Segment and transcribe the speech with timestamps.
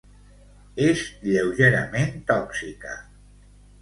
[0.85, 2.99] És lleugerament tòxica.